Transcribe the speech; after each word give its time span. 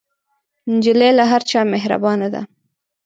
نجلۍ 0.73 1.11
له 1.17 1.23
هر 1.31 1.41
چا 1.49 1.59
مهربانه 1.73 2.27
ده. 2.33 2.41